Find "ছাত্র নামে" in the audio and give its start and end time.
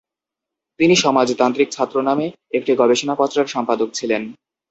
1.71-2.25